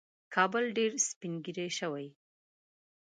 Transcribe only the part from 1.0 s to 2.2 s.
سپین ږیری شوی